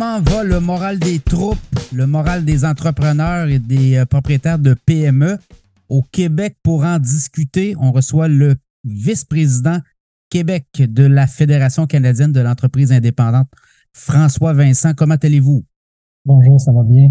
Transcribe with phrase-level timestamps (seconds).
[0.00, 1.58] comment va le moral des troupes,
[1.92, 5.36] le moral des entrepreneurs et des euh, propriétaires de PME
[5.90, 7.74] au Québec pour en discuter.
[7.78, 9.76] On reçoit le vice-président
[10.30, 13.48] Québec de la Fédération canadienne de l'entreprise indépendante,
[13.92, 14.94] François Vincent.
[14.96, 15.64] Comment allez-vous?
[16.24, 17.10] Bonjour, ça va bien?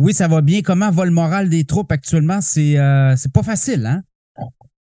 [0.00, 0.62] Oui, ça va bien.
[0.62, 2.40] Comment va le moral des troupes actuellement?
[2.40, 4.02] C'est euh, pas facile, hein?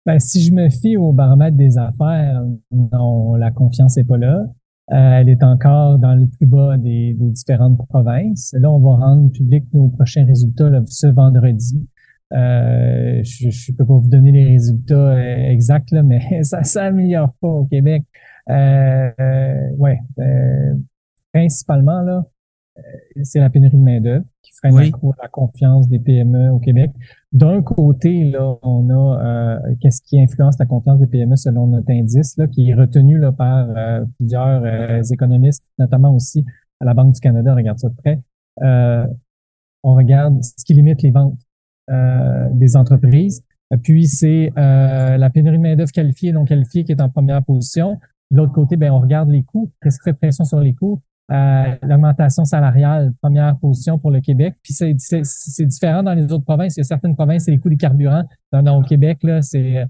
[0.04, 4.44] Ben, si je me fie au baromètre des affaires, non, la confiance n'est pas là.
[4.92, 8.54] Euh, elle est encore dans le plus bas des, différentes provinces.
[8.58, 11.88] Là, on va rendre public nos prochains résultats ce vendredi.
[12.32, 16.64] Euh, je ne peux pas vous donner les résultats euh, exacts, là, mais ça ne
[16.64, 18.04] s'améliore pas au Québec.
[18.50, 19.10] Euh,
[19.78, 19.98] ouais,
[21.32, 22.26] principalement, là,
[23.22, 26.90] c'est la pénurie de main-d'œuvre qui freine la confiance des PME au Québec.
[27.32, 31.90] D'un côté, là, on a euh, qu'est-ce qui influence la confiance des PME selon notre
[31.90, 36.44] indice, là, qui est retenu là, par euh, plusieurs euh, économistes, notamment aussi
[36.80, 38.20] à la Banque du Canada, regarde ça de près.
[39.82, 41.38] on regarde ce qui limite les ventes
[42.52, 43.44] des entreprises.
[43.82, 47.98] Puis c'est la pénurie de main-d'œuvre qualifiée et non qualifiée qui est en première position.
[48.30, 51.00] De l'autre côté, ben, on regarde les coûts, qu'est-ce qui fait pression sur les coûts?
[51.32, 54.56] Euh, l'augmentation salariale, première position pour le Québec.
[54.62, 56.76] Puis c'est différent dans les autres provinces.
[56.76, 58.24] Il y a certaines provinces, c'est les coûts des carburants.
[58.52, 59.86] Dans, au Québec, là, c'est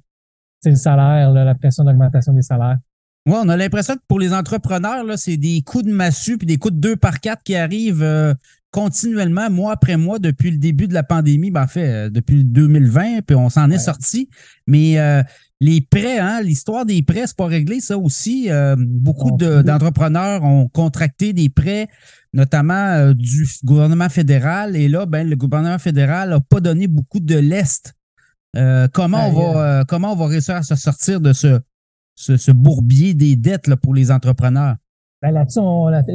[0.64, 2.78] le salaire, la pression d'augmentation des salaires.
[3.27, 6.58] Oui, on a l'impression que pour les entrepreneurs, c'est des coups de massue puis des
[6.58, 8.34] coups de deux par quatre qui arrivent euh,
[8.70, 11.50] continuellement, mois après mois, depuis le début de la pandémie.
[11.50, 14.28] Ben, en fait, euh, depuis 2020, puis on s'en est sorti.
[14.66, 14.98] Mais
[15.60, 18.50] les prêts, hein, l'histoire des prêts, c'est pas réglé, ça aussi.
[18.50, 21.88] Euh, beaucoup d'entrepreneurs ont contracté des prêts,
[22.33, 24.77] notamment euh, du gouvernement fédéral.
[24.77, 27.94] Et là, ben, le gouvernement fédéral n'a pas donné beaucoup de l'Est.
[28.56, 31.61] Euh, comment, on va, comment on va réussir à se sortir de ce,
[32.14, 34.77] ce, bourbier des dettes là, pour les entrepreneurs?
[35.25, 35.61] Ben, là-dessus,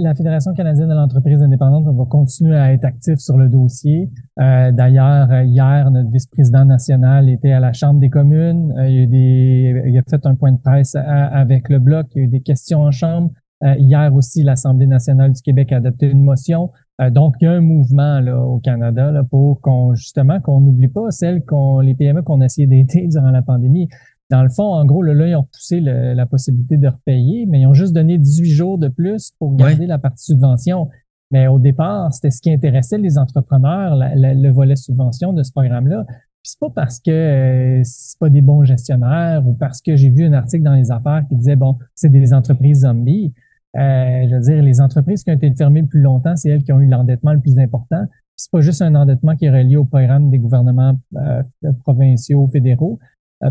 [0.04, 4.08] la, Fédération canadienne de l'entreprise indépendante va continuer à être actif sur le dossier.
[4.40, 8.72] Euh, d'ailleurs, euh, hier, notre vice-président national était à la Chambre des communes.
[8.78, 12.06] Euh, il, a des, il, a fait un point de presse avec le Bloc.
[12.14, 13.32] Il y a eu des questions en Chambre.
[13.64, 16.70] hier aussi, l'Assemblée nationale du Québec a adopté une motion.
[17.10, 20.88] donc, il y a un mouvement là, au Canada là, pour qu'on justement qu'on n'oublie
[20.88, 23.90] pas celles qu'on les PME qu'on a essayé d'aider durant la pandémie.
[24.30, 27.68] Dans le fond, en gros, là, ils ont poussé la possibilité de repayer, mais ils
[27.68, 30.88] ont juste donné 18 jours de plus pour garder la partie subvention.
[31.32, 36.06] Mais au départ, c'était ce qui intéressait les entrepreneurs, le volet subvention de ce programme-là.
[36.42, 40.10] Puis c'est pas parce que euh, c'est pas des bons gestionnaires ou parce que j'ai
[40.10, 43.34] vu un article dans les affaires qui disait bon, c'est des entreprises zombies.
[43.76, 46.64] Euh, je veux dire, les entreprises qui ont été fermées le plus longtemps, c'est elles
[46.64, 48.06] qui ont eu l'endettement le plus important.
[48.38, 51.44] C'est pas juste un endettement qui est relié au programme des gouvernements euh,
[51.84, 53.00] provinciaux, fédéraux,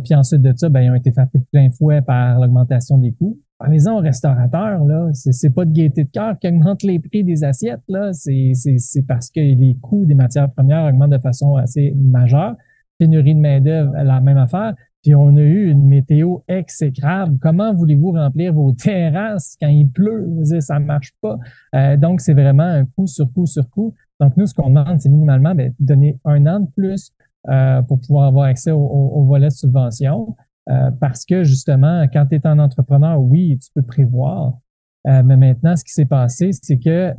[0.04, 3.12] puis ensuite de ça, ben, ils ont été frappés de plein fouet par l'augmentation des
[3.12, 3.38] coûts.
[3.58, 6.48] Parlez-en aux restaurateurs, là, c'est pas de gaieté de cœur qui
[6.86, 8.12] les prix des assiettes, là.
[8.12, 12.54] C'est parce que les coûts des matières premières augmentent de façon assez majeure.
[12.98, 14.74] Pénurie de main-d'œuvre, la même affaire.
[15.02, 17.38] Puis on a eu une météo exécrable.
[17.40, 20.28] Comment voulez-vous remplir vos terrasses quand il pleut?
[20.60, 21.38] Ça marche pas.
[21.74, 23.94] Euh, donc, c'est vraiment un coup sur coup sur coup.
[24.20, 27.12] Donc, nous, ce qu'on demande, c'est minimalement ben, donner un an de plus
[27.48, 30.36] euh, pour pouvoir avoir accès au, volet de subvention.
[30.68, 34.58] Euh, parce que justement, quand tu es un entrepreneur, oui, tu peux prévoir.
[35.06, 37.14] Euh, mais maintenant, ce qui s'est passé, c'est que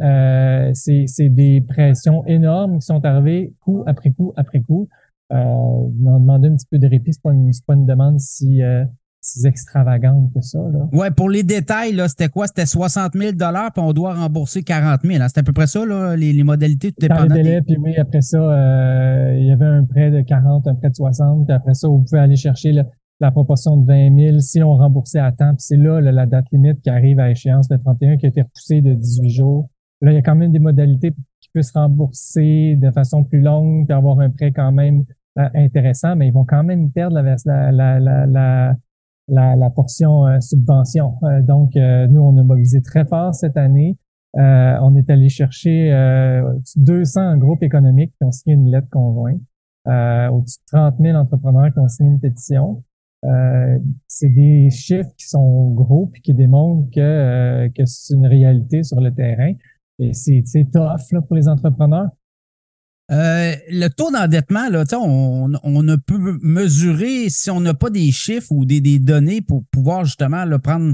[0.74, 4.88] c'est des pressions énormes qui sont arrivées coup après coup après coup.
[5.31, 7.31] Euh, on demandé un petit peu de répit, c'est pas,
[7.68, 8.62] pas une demande si
[9.34, 10.60] si extravagante que ça.
[10.60, 10.88] Là.
[10.92, 12.48] Ouais, pour les détails, là, c'était quoi?
[12.48, 13.48] C'était 60 000 puis
[13.78, 15.22] on doit rembourser 40 000.
[15.22, 15.28] Hein?
[15.28, 17.36] C'était à peu près ça, là, les, les modalités, tout dépendant.
[17.36, 20.90] délai, puis oui, après ça, euh, il y avait un prêt de 40, un prêt
[20.90, 22.74] de 60, puis après ça, vous pouvez aller chercher
[23.20, 25.52] la proportion de 20 000 si on remboursait à temps.
[25.52, 28.42] Puis c'est là, la date limite qui arrive à échéance, le 31, qui a été
[28.42, 29.70] repoussé de 18 jours.
[30.02, 33.88] Là, il y a quand même des modalités qui se rembourser de façon plus longue,
[33.88, 35.04] puis avoir un prêt quand même
[35.38, 38.75] euh, intéressant, mais ils vont quand même perdre la, la, la, la
[39.30, 41.16] la, portion euh, subvention.
[41.24, 43.98] Euh, donc, euh, nous, on a mobilisé très fort cette année.
[44.36, 45.92] on est allé chercher
[46.76, 49.42] 200 groupes économiques qui ont signé une lettre conjointe,
[49.86, 52.84] au-dessus de 30 000 entrepreneurs qui ont signé une pétition.
[54.08, 59.02] c'est des chiffres qui sont gros et qui démontrent que, que c'est une réalité sur
[59.02, 59.54] le terrain.
[59.98, 62.10] Et c'est tough là, pour les entrepreneurs.
[63.12, 68.12] Euh, le taux d'endettement, là, on, on ne peut mesurer si on n'a pas des
[68.12, 70.94] chiffres ou des, des, données pour pouvoir justement le prendre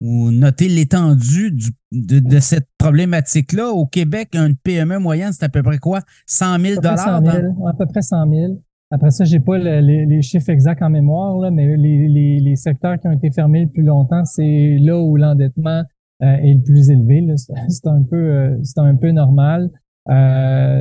[0.00, 1.52] ou noter l'étendue
[1.92, 3.68] de, de, cette problématique-là.
[3.68, 6.00] Au Québec, une PME moyenne, c'est à peu près quoi?
[6.26, 7.22] 100 000 dollars?
[7.68, 8.60] À peu près 100 000.
[8.90, 12.56] Après ça, j'ai pas les, les, chiffres exacts en mémoire, là, mais les, les, les,
[12.56, 15.84] secteurs qui ont été fermés le plus longtemps, c'est là où l'endettement
[16.20, 17.24] est le plus élevé.
[17.68, 19.70] C'est un peu, c'est un peu normal.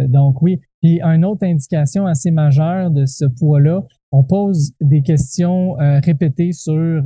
[0.10, 0.60] donc oui.
[0.82, 5.74] Puis une autre indication assez majeure de ce poids-là, on pose des questions
[6.04, 7.04] répétées sur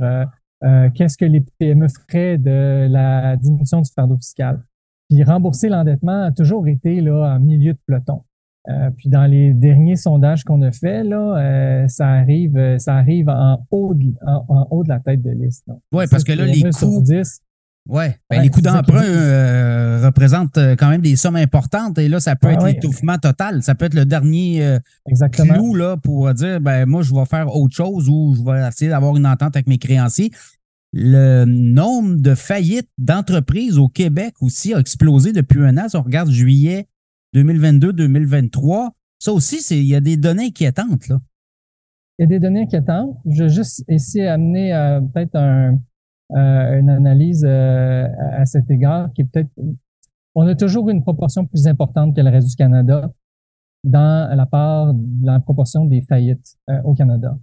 [0.94, 4.62] qu'est-ce que les PME feraient de la diminution du fardeau fiscal.
[5.08, 8.22] Puis rembourser l'endettement a toujours été là en milieu de peloton.
[8.68, 12.96] Euh, puis dans les derniers sondages qu'on a fait, là, euh, ça arrive, euh, ça
[12.96, 15.68] arrive en haut de, en, haut de la tête de liste.
[15.92, 17.02] Oui, parce que là, les coûts.
[17.86, 19.00] Ouais, ben, les coûts d'emprunt
[20.04, 23.62] représentent quand même des sommes importantes et là, ça peut être l'étouffement total.
[23.62, 24.78] Ça peut être le dernier
[25.32, 28.90] clou là, pour dire ben moi, je vais faire autre chose ou je vais essayer
[28.90, 30.32] d'avoir une entente avec mes créanciers.
[30.92, 35.88] Le nombre de faillites d'entreprises au Québec aussi a explosé depuis un an.
[35.88, 36.88] Si on regarde juillet
[37.36, 38.90] 2022-2023.
[39.18, 41.08] Ça aussi, il y a des données inquiétantes.
[41.08, 41.18] Là.
[42.18, 43.16] Il y a des données inquiétantes.
[43.26, 45.78] Je vais juste essayer d'amener euh, peut-être un,
[46.32, 49.50] euh, une analyse euh, à cet égard qui est peut-être.
[50.34, 53.10] On a toujours une proportion plus importante que le reste du Canada
[53.84, 57.38] dans la part de la proportion des faillites au Canada.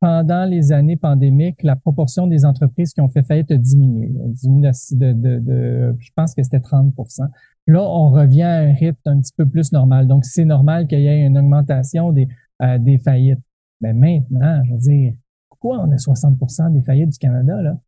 [0.00, 4.08] pendant les années pandémiques, la proportion des entreprises qui ont fait faillite a diminué.
[4.08, 6.92] A diminué de, de, de, je pense que c'était 30
[7.66, 10.06] Là, on revient à un rythme un petit peu plus normal.
[10.06, 12.28] Donc, c'est normal qu'il y ait une augmentation des,
[12.62, 13.40] euh, des faillites.
[13.80, 15.14] Mais maintenant, je veux dire,
[15.64, 17.78] pourquoi on a 60% des faillites du Canada, là?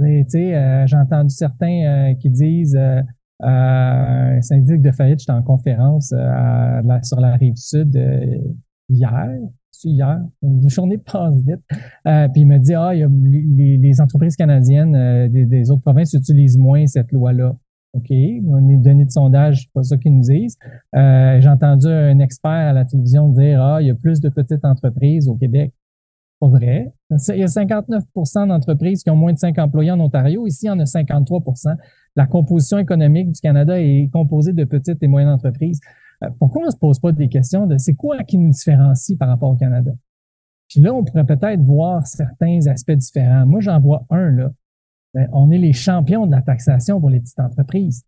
[0.00, 3.00] Euh, j'ai entendu certains euh, qui disent euh,
[3.40, 7.94] un syndic de faillite, j'étais en conférence sur la rive sud
[8.88, 9.28] hier,
[9.84, 11.60] hier, une journée passe vite.
[12.32, 16.86] puis il me dit, ah, y a, les, entreprises canadiennes des, autres provinces utilisent moins
[16.86, 17.54] cette loi-là.
[17.94, 20.56] OK, on est donné de sondage, c'est pas ça qu'ils nous disent.
[20.96, 24.30] Euh, j'ai entendu un expert à la télévision dire Ah, il y a plus de
[24.30, 25.74] petites entreprises au Québec.
[26.42, 26.92] Pas vrai.
[27.28, 30.44] Il y a 59% d'entreprises qui ont moins de 5 employés en Ontario.
[30.44, 31.76] Ici, il y en a 53%
[32.16, 35.78] La composition économique du Canada est composée de petites et moyennes entreprises.
[36.24, 39.16] Euh, pourquoi on ne se pose pas des questions de c'est quoi qui nous différencie
[39.16, 39.92] par rapport au Canada?
[40.68, 43.46] Puis là, on pourrait peut-être voir certains aspects différents.
[43.46, 44.50] Moi, j'en vois un, là.
[45.14, 48.02] Ben, on est les champions de la taxation pour les petites entreprises.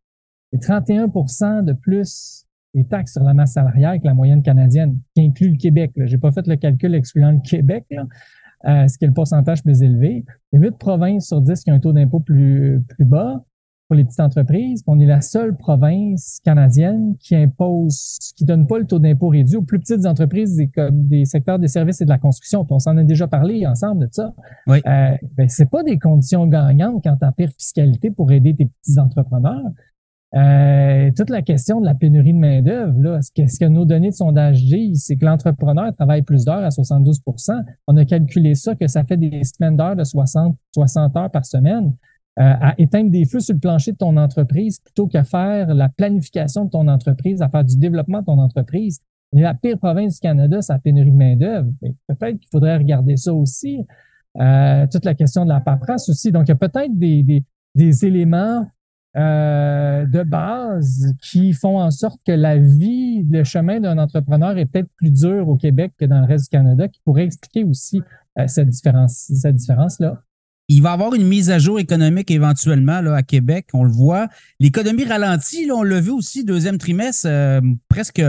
[0.51, 2.44] C'est 31% de plus
[2.75, 5.93] des taxes sur la masse salariale que la moyenne canadienne, qui inclut le Québec.
[5.97, 7.87] Je n'ai pas fait le calcul excluant le Québec,
[8.67, 10.25] euh, ce qui est le pourcentage plus élevé.
[10.53, 13.45] Il y a 8 provinces sur 10 qui ont un taux d'impôt plus, plus bas
[13.89, 14.83] pour les petites entreprises.
[14.87, 19.57] On est la seule province canadienne qui impose, qui donne pas le taux d'impôt réduit
[19.57, 22.67] aux plus petites entreprises des, des, secteurs des services et de la construction.
[22.71, 24.35] on s'en a déjà parlé ensemble de ça.
[24.67, 24.79] Oui.
[24.87, 28.99] Euh, ben, c'est pas des conditions gagnantes quand tu pire fiscalité pour aider tes petits
[28.99, 29.71] entrepreneurs.
[30.37, 34.11] Euh, toute la question de la pénurie de main-d'œuvre, ce que, ce que nos données
[34.11, 38.75] de sondage disent, c'est que l'entrepreneur travaille plus d'heures à 72% On a calculé ça,
[38.75, 41.95] que ça fait des semaines d'heures de 60, 60 heures par semaine.
[42.41, 45.89] Euh, à éteindre des feux sur le plancher de ton entreprise plutôt qu'à faire la
[45.89, 49.01] planification de ton entreprise, à faire du développement de ton entreprise.
[49.33, 51.71] la pire province du Canada, c'est la pénurie de main-d'œuvre.
[52.09, 53.87] Peut-être qu'il faudrait regarder ça aussi.
[54.41, 56.33] Euh, toute la question de la paperasse aussi.
[56.33, 57.45] Donc, il y a peut-être des, des,
[57.77, 58.67] des, éléments
[59.17, 64.67] euh, de base qui font en sorte que la vie, le chemin d'un entrepreneur est
[64.67, 68.03] peut-être plus dur au Québec que dans le reste du Canada, qui pourrait expliquer aussi
[68.39, 70.21] euh, cette différence, cette différence-là.
[70.69, 74.29] Il va y avoir une mise à jour économique éventuellement à Québec, on le voit.
[74.59, 78.23] L'économie ralentit, on l'a vu aussi, deuxième trimestre, euh, presque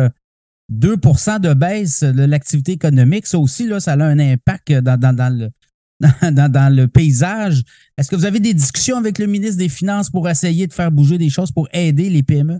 [0.72, 3.26] 2% de baisse de l'activité économique.
[3.26, 5.50] Ça aussi, ça a un impact dans, le,
[6.32, 7.64] dans, le paysage.
[7.98, 10.92] Est-ce que vous avez des discussions avec le ministre des Finances pour essayer de faire
[10.92, 12.60] bouger des choses pour aider les PME?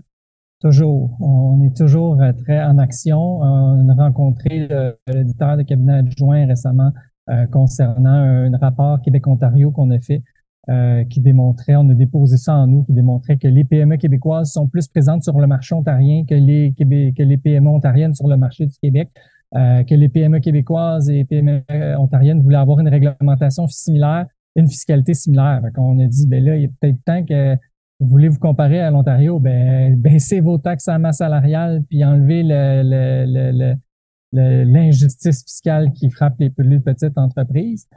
[0.60, 1.16] Toujours.
[1.20, 3.18] On est toujours euh, très en action.
[3.18, 4.68] On a rencontré
[5.06, 6.92] l'éditeur de cabinet adjoint récemment
[7.28, 10.22] euh, concernant un rapport Québec-Ontario qu'on a fait
[10.68, 14.50] euh, qui démontrait, on a déposé ça en nous, qui démontrait que les PME québécoises
[14.50, 18.36] sont plus présentes sur le marché ontarien que les, que les PME ontariennes sur le
[18.36, 19.10] marché du Québec,
[19.56, 21.62] euh, que les PME québécoises et PME
[21.98, 25.62] ontariennes voulaient avoir une réglementation similaire, une fiscalité similaire.
[25.78, 27.54] on a dit, ben là, il est peut-être temps que
[28.00, 32.42] vous voulez vous comparer à l'Ontario, ben baissez vos taxes à masse salariale puis enlevez
[32.42, 37.88] le, le, le l'injustice fiscale qui frappe les plus petites entreprises.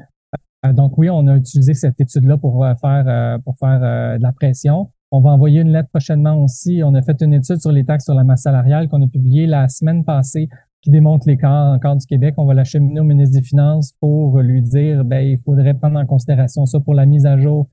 [0.65, 3.79] Euh, donc oui, on a utilisé cette étude-là pour euh, faire pour faire
[4.17, 4.91] de la pression.
[5.11, 6.81] On va envoyer une lettre prochainement aussi.
[6.85, 9.47] On a fait une étude sur les taxes sur la masse salariale qu'on a publiée
[9.47, 10.47] la semaine passée
[10.81, 12.35] qui démontre l'écart encore du Québec.
[12.37, 16.05] On va l'acheminer au ministre des Finances pour lui dire ben il faudrait prendre en
[16.05, 17.69] considération ça pour la mise à jour,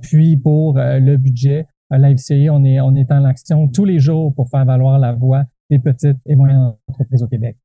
[0.00, 1.66] puis pour le budget.
[1.90, 5.12] la FCI, on est on est en action tous les jours pour faire valoir la
[5.12, 7.56] voix des petites et moyennes entreprises au Québec.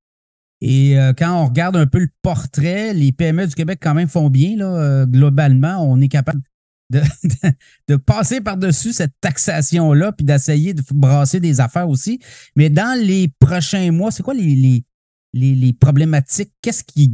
[0.62, 4.08] Et euh, quand on regarde un peu le portrait, les PME du Québec quand même
[4.08, 4.56] font bien.
[4.58, 6.42] Là, euh, globalement, on est capable
[6.90, 7.02] de,
[7.88, 12.20] de, passer par-dessus cette taxation-là, puis d'essayer de brasser des affaires aussi.
[12.56, 14.84] Mais dans les prochains mois, c'est quoi les,
[15.34, 16.54] les, les, problématiques?
[16.62, 17.14] Qu'est-ce qui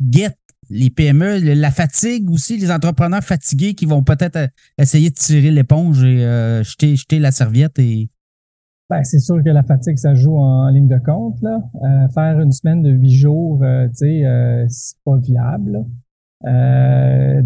[0.00, 4.46] guette les PME, la fatigue aussi, les entrepreneurs fatigués qui vont peut-être euh,
[4.78, 8.10] essayer de tirer l'éponge et euh, jeter, jeter la serviette et.
[8.88, 11.40] Ben, c'est sûr que la fatigue, ça joue en ligne de compte.
[11.42, 11.60] Là.
[11.82, 15.84] Euh, faire une semaine de huit jours, tu sais, c'est pas viable.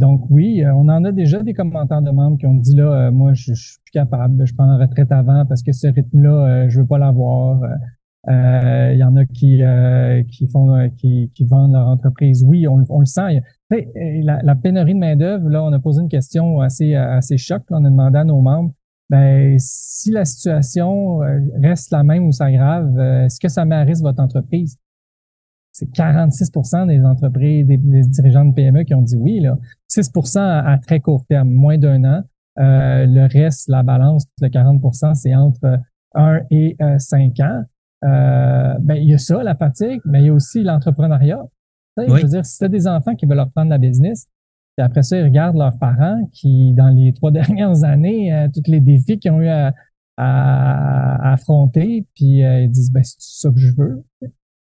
[0.00, 3.32] Donc oui, on en a déjà des commentaires de membres qui ont dit là, moi,
[3.34, 6.86] je, suis plus capable, je prends la retraite avant parce que ce rythme-là, je veux
[6.86, 7.60] pas l'avoir.
[8.26, 9.62] Il y en a qui
[10.28, 12.44] qui font qui, qui vendent leur entreprise.
[12.44, 13.40] Oui, on, le sent.
[13.70, 17.62] La, pénurie de main d'œuvre, là, on a posé une question assez assez choc.
[17.70, 18.72] on a demandé à nos membres,
[19.10, 21.18] ben si la situation
[21.62, 24.78] reste la même ou s'aggrave, est-ce que ça met votre entreprise?
[25.80, 29.40] C'est 46% des entreprises, des, dirigeants de PME qui ont dit oui.
[29.40, 29.58] Là.
[29.90, 32.22] 6% à, très court terme, moins d'un an.
[32.56, 35.78] le reste, la balance, le 40% c'est entre
[36.14, 37.64] 1 et 5 ans
[38.04, 41.42] euh, ben, il y a ça, la fatigue, mais il y a aussi l'entrepreneuriat.
[41.98, 44.26] Je veux dire, si tu as des enfants qui veulent leur prendre la business,
[44.76, 48.70] puis après ça, ils regardent leurs parents qui, dans les trois dernières années, euh, tous
[48.70, 49.72] les défis qu'ils ont eu à,
[51.32, 54.04] affronter, puis euh, ils disent, ben, c'est ça que je veux.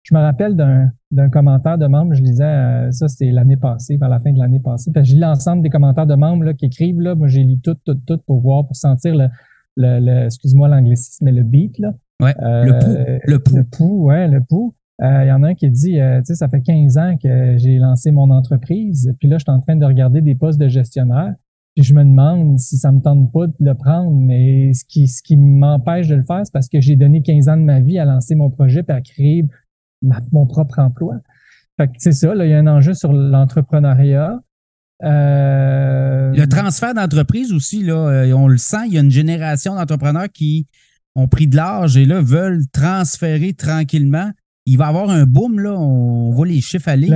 [0.03, 4.09] Je me rappelle d'un commentaire de membres, je lisais, euh, ça c'était l'année passée, vers
[4.09, 4.91] la fin de l'année passée.
[5.03, 7.75] J'ai lu l'ensemble des commentaires de membres là, qui écrivent, là, moi j'ai lu tout,
[7.85, 9.27] tout, tout pour voir, pour sentir le,
[9.77, 11.93] le, le excuse-moi l'anglicisme, mais le beat, là.
[12.21, 12.91] Ouais, le pouls.
[12.91, 13.57] Euh, le pouls.
[13.57, 14.75] Le pouls, ouais, le pouls.
[15.01, 17.15] Il euh, y en a un qui dit, euh, tu sais, ça fait 15 ans
[17.21, 20.59] que j'ai lancé mon entreprise, puis là, je suis en train de regarder des postes
[20.59, 21.33] de gestionnaire,
[21.75, 25.07] puis je me demande si ça me tente pas de le prendre, mais ce qui,
[25.07, 27.79] ce qui m'empêche de le faire, c'est parce que j'ai donné 15 ans de ma
[27.79, 29.45] vie à lancer mon projet puis à créer
[30.01, 31.15] mon propre emploi.
[31.77, 34.39] Fait que c'est ça, là, il y a un enjeu sur l'entrepreneuriat.
[35.03, 36.31] Euh...
[36.33, 40.67] Le transfert d'entreprise aussi, là, on le sent, il y a une génération d'entrepreneurs qui
[41.15, 44.31] ont pris de l'âge et là veulent transférer tranquillement.
[44.65, 45.73] Il va y avoir un boom, là.
[45.73, 47.09] On voit les chiffres aller.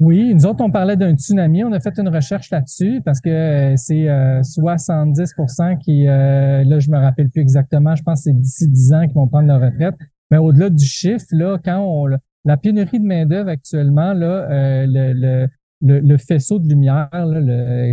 [0.00, 1.62] Oui, nous autres, on parlait d'un tsunami.
[1.62, 6.78] On a fait une recherche là-dessus parce que euh, c'est 70% euh, qui, euh, là,
[6.78, 9.48] je me rappelle plus exactement, je pense que c'est d'ici 10 ans qu'ils vont prendre
[9.48, 9.96] leur retraite.
[10.30, 12.06] Mais au-delà du chiffre, là, quand on,
[12.44, 15.48] la pénurie de main-d'œuvre actuellement, là, le,
[15.82, 17.08] le, faisceau de lumière,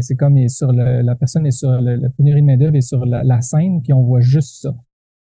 [0.02, 3.42] c'est comme sur la personne est sur le, la pénurie de main-d'œuvre est sur la,
[3.42, 4.76] scène, puis on voit juste ça.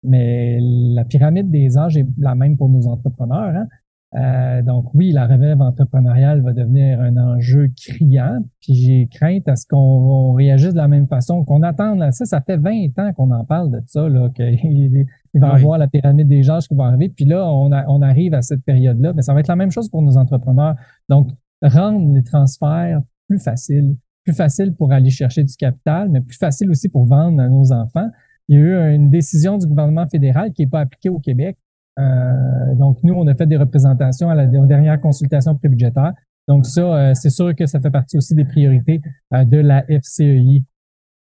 [0.03, 3.55] Mais la pyramide des âges est la même pour nos entrepreneurs.
[3.55, 3.67] Hein?
[4.13, 9.55] Euh, donc oui, la relève entrepreneuriale va devenir un enjeu criant, puis j'ai crainte à
[9.55, 12.03] ce qu'on réagisse de la même façon, qu'on attende.
[12.11, 15.77] Ça, ça fait 20 ans qu'on en parle de ça, là, qu'il va y avoir
[15.77, 19.13] la pyramide des âges qui va arriver, puis là, on, on arrive à cette période-là,
[19.13, 20.75] mais ça va être la même chose pour nos entrepreneurs.
[21.07, 21.29] Donc,
[21.61, 26.69] rendre les transferts plus faciles, plus faciles pour aller chercher du capital, mais plus facile
[26.69, 28.09] aussi pour vendre à nos enfants.
[28.47, 31.57] Il y a eu une décision du gouvernement fédéral qui n'est pas appliquée au Québec.
[31.99, 36.13] Euh, donc, nous, on a fait des représentations à la dernière consultation prébudgétaire.
[36.47, 39.01] Donc, ça, euh, c'est sûr que ça fait partie aussi des priorités
[39.33, 40.63] euh, de la FCEI.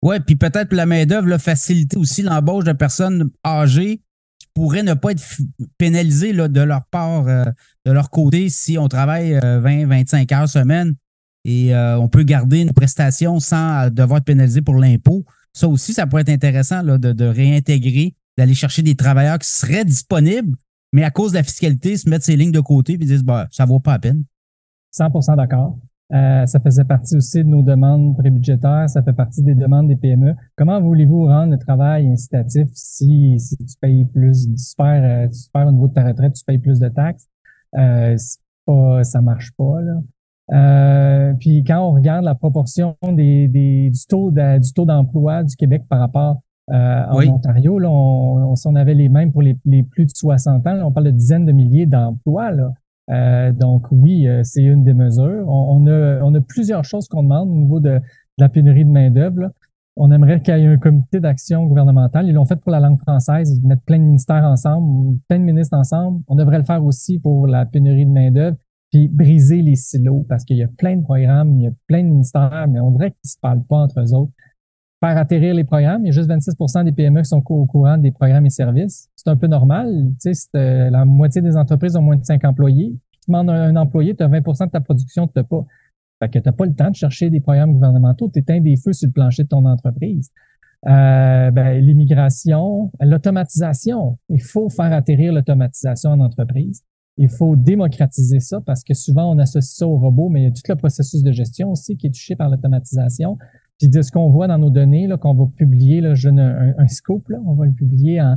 [0.03, 4.03] Oui, puis peut-être la main-d'œuvre, faciliter aussi l'embauche de personnes âgées
[4.55, 5.23] pourraient ne pas être
[5.79, 10.95] pénalisés là, de leur part, de leur côté, si on travaille 20-25 euh, heures semaine
[11.45, 15.25] et on peut garder une prestation sans devoir être pénalisé pour l'impôt.
[15.53, 20.57] Ça aussi, ça pourrait être intéressant de, réintégrer, d'aller chercher des travailleurs qui seraient disponibles,
[20.93, 23.47] mais à cause de la fiscalité, se mettre ces lignes de côté et dire bah,
[23.51, 24.25] ça vaut pas la peine.
[24.95, 25.79] 100% d'accord.
[26.13, 29.97] Euh, ça faisait partie aussi de nos demandes prébudgétaires, ça fait partie des demandes des
[29.97, 30.35] PME.
[30.55, 35.51] Comment voulez-vous rendre le travail incitatif si, si tu payes plus, tu perds, euh, tu
[35.53, 37.27] perds au niveau de ta retraite, tu payes plus de taxes?
[37.77, 38.17] Euh,
[38.65, 39.81] pas, ça marche pas.
[39.81, 40.01] Là.
[40.53, 45.57] Euh, puis quand on regarde la proportion des, des du taux du taux d'emploi du
[45.57, 49.83] Québec par rapport euh, en Ontario, là, on, on avait les mêmes pour les, les
[49.83, 52.51] plus de 60 ans, là, on parle de dizaines de milliers d'emplois.
[52.51, 52.73] Là.
[53.11, 55.45] Euh, donc oui, euh, c'est une des mesures.
[55.49, 58.01] On, a, on a plusieurs choses qu'on demande au niveau de,
[58.39, 59.51] la pénurie de main-d'œuvre.
[59.97, 62.27] On aimerait qu'il y ait un comité d'action gouvernemental.
[62.29, 65.77] Ils l'ont fait pour la langue française, mettre plein de ministères ensemble, plein de ministres
[65.77, 66.23] ensemble.
[66.29, 68.59] On devrait le faire aussi pour la pénurie de main-d'œuvre,
[68.93, 72.03] puis briser les silos parce qu'il y a plein de programmes, il y a plein
[72.03, 74.33] de ministères, mais on dirait qu'ils se parlent pas entre eux autres.
[75.01, 77.99] Faire atterrir les programmes, il y a juste 26% des PME qui sont au courant
[77.99, 80.13] des programmes et services c'est un peu normal.
[80.23, 82.97] Tu sais, euh, la moitié des entreprises ont moins de 5 employés.
[83.13, 85.65] Tu demandes un, employé, tu as 20% de ta production, tu n'as pas.
[86.21, 88.77] Fait que tu n'as pas le temps de chercher des programmes gouvernementaux, tu éteins des
[88.77, 90.31] feux sur le plancher de ton entreprise.
[90.87, 94.19] Euh, ben, l'immigration, l'automatisation.
[94.29, 96.83] Il faut faire atterrir l'automatisation en entreprise.
[97.17, 100.47] Il faut démocratiser ça parce que souvent on associe ça au robot, mais il y
[100.47, 103.39] a tout le processus de gestion aussi qui est touché par l'automatisation.
[103.79, 106.89] Puis de ce qu'on voit dans nos données, qu'on va publier, là, je un, un,
[106.89, 108.37] scope, là, on va le publier en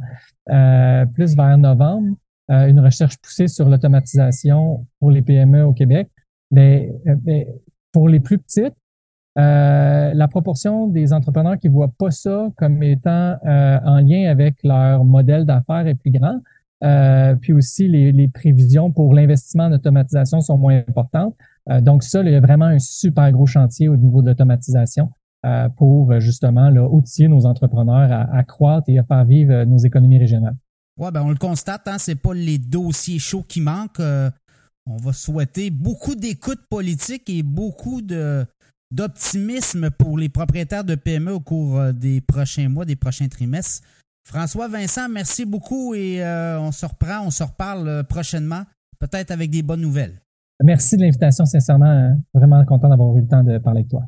[0.50, 2.15] euh, plus vers novembre,
[2.51, 6.10] euh, une recherche poussée sur l'automatisation pour les PME au Québec.
[6.51, 7.48] Mais, euh, mais
[7.91, 8.75] pour les plus petites,
[9.38, 14.55] euh, la proportion des entrepreneurs qui voient pas ça comme étant euh, en lien avec
[14.63, 16.39] leur modèle d'affaires est plus grand.
[16.84, 21.36] Euh, puis aussi, les, les, prévisions pour l'investissement en automatisation sont moins importantes.
[21.81, 25.12] donc ça, il y a vraiment un super gros chantier au niveau de l'automatisation
[25.77, 30.17] pour justement là, outiller nos entrepreneurs à, à, croître et à faire vivre nos économies
[30.17, 30.58] régionales.
[31.00, 34.01] Ouais, ben on le constate, hein, c'est pas les dossiers chauds qui manquent.
[34.01, 38.46] on va souhaiter beaucoup d'écoute politique et beaucoup de
[38.91, 43.88] d'optimisme pour les propriétaires de PME au cours euh, des prochains mois, des prochains trimestres.
[44.25, 48.63] François Vincent, merci beaucoup et euh, on se reprend, on se reparle euh, prochainement,
[49.00, 50.22] peut-être avec des bonnes nouvelles.
[50.63, 54.03] Merci de l'invitation, sincèrement, vraiment content d'avoir eu le temps de parler avec toi.